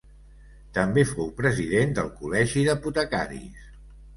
[0.77, 3.65] També fou president del Col·legi d'Apotecaris.